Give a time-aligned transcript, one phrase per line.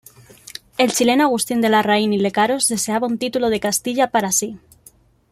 [0.79, 4.57] El chileno Agustín de Larraín y Lecaros deseaba un título de Castilla para sí.